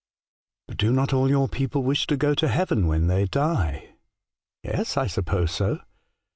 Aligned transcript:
'But 0.67 0.77
do 0.77 0.91
not 0.91 1.13
all 1.13 1.29
your 1.29 1.47
people 1.47 1.83
wish 1.83 2.07
to 2.07 2.17
go 2.17 2.33
to 2.33 2.47
heaven 2.47 2.87
when 2.87 3.05
they 3.05 3.25
die?'"' 3.25 3.89
Yes; 4.63 4.97
I 4.97 5.05
suppose 5.05 5.51
so.' 5.51 5.77